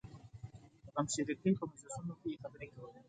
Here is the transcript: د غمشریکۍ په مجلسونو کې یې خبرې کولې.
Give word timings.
د 0.83 0.85
غمشریکۍ 0.93 1.51
په 1.59 1.63
مجلسونو 1.69 2.13
کې 2.19 2.27
یې 2.31 2.37
خبرې 2.41 2.67
کولې. 2.73 2.97